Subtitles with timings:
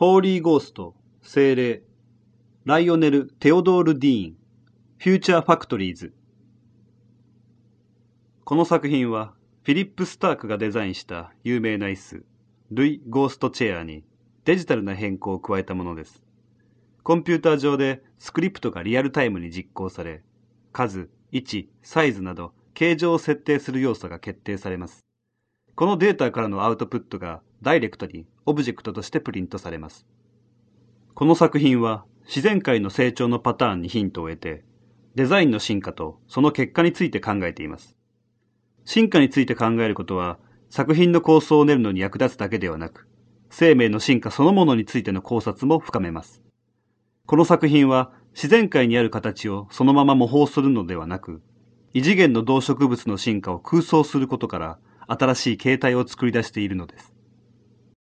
[0.00, 1.82] ホーリーゴースト、精霊、
[2.64, 4.36] ライオネル・テオドール・ディーン、
[4.96, 6.14] フューチャー・ファクトリーズ。
[8.44, 12.24] この作品は、フィリップ・スタークがデザインした有名な椅子、
[12.70, 14.02] ルイ・ゴースト・チェアに
[14.46, 16.22] デジタルな変更を加えたものです。
[17.02, 20.22] コンピューター上でスクリプトがリアルタイムに実行され、
[20.72, 25.04] 数、位置、サイズなど形状を設定する要素が決定されます。
[25.74, 30.06] このデータからのアウトプットがダイレクトにオブジェクトとしてプリントされます。
[31.14, 34.64] この作品は自然界の成長のパターンにヒントを得て、
[35.14, 37.96] デザインの進化とその結果について考えています。
[38.84, 40.38] 進化について考えることは、
[40.70, 43.06] 作品の構想を練るのに役立つだけではなく、
[43.50, 46.42] 生命の進化そのものについての考察も深めます。
[47.26, 51.42] この作品は自然界にある形をそのまま模倣するのではなく、
[51.92, 57.19] 異次元の動植物の進化を空想することから新しい形態を作り出しているのです。